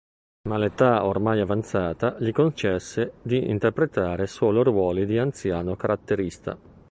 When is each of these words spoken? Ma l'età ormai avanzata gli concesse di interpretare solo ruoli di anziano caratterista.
Ma 0.49 0.57
l'età 0.57 1.05
ormai 1.05 1.41
avanzata 1.41 2.15
gli 2.19 2.31
concesse 2.31 3.13
di 3.21 3.51
interpretare 3.51 4.25
solo 4.25 4.63
ruoli 4.63 5.05
di 5.05 5.19
anziano 5.19 5.75
caratterista. 5.75 6.57